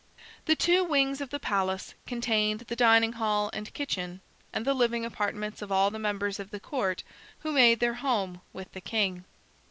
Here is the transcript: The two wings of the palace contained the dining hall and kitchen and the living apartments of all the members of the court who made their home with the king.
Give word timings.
The 0.45 0.55
two 0.55 0.83
wings 0.83 1.21
of 1.21 1.29
the 1.29 1.39
palace 1.39 1.93
contained 2.07 2.61
the 2.61 2.75
dining 2.75 3.13
hall 3.13 3.51
and 3.53 3.71
kitchen 3.71 4.21
and 4.51 4.65
the 4.65 4.73
living 4.73 5.05
apartments 5.05 5.61
of 5.61 5.71
all 5.71 5.91
the 5.91 5.99
members 5.99 6.39
of 6.39 6.49
the 6.49 6.59
court 6.59 7.03
who 7.41 7.51
made 7.51 7.79
their 7.79 7.93
home 7.93 8.41
with 8.51 8.71
the 8.71 8.81
king. 8.81 9.25